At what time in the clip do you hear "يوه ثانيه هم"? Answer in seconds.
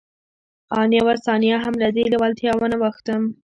0.97-1.73